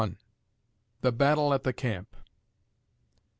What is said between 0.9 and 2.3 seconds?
THE BATTLE AT THE CAMP.